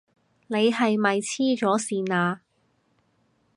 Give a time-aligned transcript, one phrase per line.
[0.47, 2.41] 你係咪痴咗線啊？